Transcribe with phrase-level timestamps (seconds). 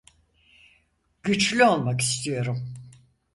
[1.23, 2.73] Güçlü olmak istiyorum.